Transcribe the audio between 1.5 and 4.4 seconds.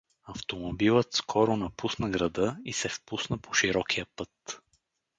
напусна града и се впусна по широкия път.